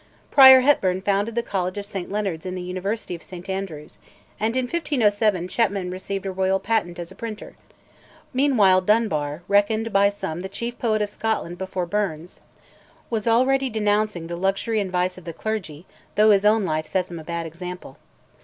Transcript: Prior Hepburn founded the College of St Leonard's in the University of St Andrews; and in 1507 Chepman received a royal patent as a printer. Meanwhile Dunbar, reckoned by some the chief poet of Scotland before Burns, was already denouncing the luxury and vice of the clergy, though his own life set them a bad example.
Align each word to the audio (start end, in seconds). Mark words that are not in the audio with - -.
Prior 0.31 0.61
Hepburn 0.61 1.03
founded 1.03 1.35
the 1.35 1.43
College 1.43 1.77
of 1.77 1.85
St 1.85 2.11
Leonard's 2.11 2.43
in 2.43 2.55
the 2.55 2.61
University 2.63 3.13
of 3.13 3.21
St 3.21 3.47
Andrews; 3.47 3.99
and 4.39 4.57
in 4.57 4.63
1507 4.65 5.47
Chepman 5.47 5.91
received 5.91 6.25
a 6.25 6.31
royal 6.31 6.59
patent 6.59 6.97
as 6.97 7.11
a 7.11 7.15
printer. 7.15 7.53
Meanwhile 8.33 8.81
Dunbar, 8.81 9.43
reckoned 9.47 9.93
by 9.93 10.09
some 10.09 10.41
the 10.41 10.49
chief 10.49 10.79
poet 10.79 11.03
of 11.03 11.11
Scotland 11.11 11.59
before 11.59 11.85
Burns, 11.85 12.41
was 13.11 13.27
already 13.27 13.69
denouncing 13.69 14.25
the 14.25 14.35
luxury 14.35 14.79
and 14.79 14.91
vice 14.91 15.19
of 15.19 15.25
the 15.25 15.33
clergy, 15.33 15.85
though 16.15 16.31
his 16.31 16.45
own 16.45 16.65
life 16.65 16.87
set 16.87 17.07
them 17.07 17.19
a 17.19 17.23
bad 17.23 17.45
example. 17.45 17.97